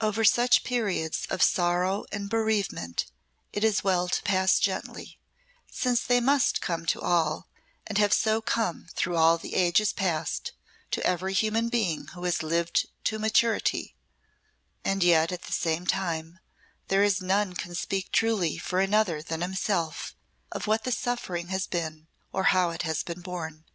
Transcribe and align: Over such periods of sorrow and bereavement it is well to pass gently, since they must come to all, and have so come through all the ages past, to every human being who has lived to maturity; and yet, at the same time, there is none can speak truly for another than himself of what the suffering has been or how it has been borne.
Over 0.00 0.24
such 0.24 0.64
periods 0.64 1.26
of 1.28 1.42
sorrow 1.42 2.06
and 2.10 2.30
bereavement 2.30 3.04
it 3.52 3.62
is 3.62 3.84
well 3.84 4.08
to 4.08 4.22
pass 4.22 4.58
gently, 4.58 5.18
since 5.70 6.00
they 6.00 6.18
must 6.18 6.62
come 6.62 6.86
to 6.86 7.02
all, 7.02 7.46
and 7.86 7.98
have 7.98 8.14
so 8.14 8.40
come 8.40 8.86
through 8.94 9.16
all 9.16 9.36
the 9.36 9.54
ages 9.54 9.92
past, 9.92 10.52
to 10.92 11.04
every 11.04 11.34
human 11.34 11.68
being 11.68 12.06
who 12.14 12.24
has 12.24 12.42
lived 12.42 12.88
to 13.04 13.18
maturity; 13.18 13.94
and 14.82 15.04
yet, 15.04 15.30
at 15.30 15.42
the 15.42 15.52
same 15.52 15.86
time, 15.86 16.38
there 16.88 17.02
is 17.02 17.20
none 17.20 17.52
can 17.54 17.74
speak 17.74 18.10
truly 18.10 18.56
for 18.56 18.80
another 18.80 19.20
than 19.20 19.42
himself 19.42 20.16
of 20.50 20.66
what 20.66 20.84
the 20.84 20.90
suffering 20.90 21.48
has 21.48 21.66
been 21.66 22.06
or 22.32 22.44
how 22.44 22.70
it 22.70 22.84
has 22.84 23.02
been 23.02 23.20
borne. 23.20 23.66